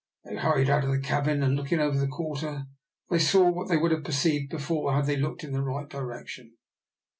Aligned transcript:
They 0.25 0.35
hurried 0.35 0.67
out 0.67 0.83
of 0.83 0.89
the 0.89 0.99
cabin, 0.99 1.43
and, 1.43 1.55
looking 1.55 1.79
over 1.79 1.95
the 1.95 2.07
quarter, 2.07 2.65
they 3.11 3.19
saw 3.19 3.51
what 3.51 3.67
they 3.69 3.77
would 3.77 3.91
have 3.91 4.03
perceived 4.03 4.49
before 4.49 4.95
had 4.95 5.05
they 5.05 5.15
looked 5.17 5.43
in 5.43 5.51
the 5.53 5.61
right 5.61 5.87
direction. 5.87 6.57